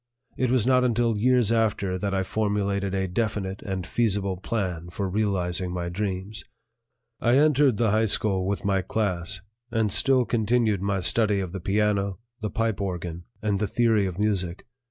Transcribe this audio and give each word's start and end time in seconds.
It 0.35 0.49
was 0.49 0.65
not 0.65 0.83
until 0.83 1.15
years 1.15 1.51
after 1.51 1.95
that 1.95 2.11
I 2.11 2.23
formulated 2.23 2.95
a 2.95 3.07
definite 3.07 3.61
and 3.61 3.85
feasible 3.85 4.35
plan 4.37 4.89
for 4.89 5.07
realizing 5.07 5.71
my 5.71 5.89
dreams. 5.89 6.43
I 7.19 7.37
entered 7.37 7.77
the 7.77 7.91
high 7.91 8.05
school 8.05 8.47
with 8.47 8.65
my 8.65 8.81
class, 8.81 9.41
and 9.69 9.91
still 9.93 10.25
continued 10.25 10.81
my 10.81 11.01
study 11.01 11.39
of 11.39 11.51
the 11.51 11.61
piano, 11.61 12.17
the 12.39 12.49
pipe 12.49 12.81
organ, 12.81 13.25
and 13.43 13.59
the 13.59 13.67
theory 13.67 14.07
of 14.07 14.17
music. 14.17 14.65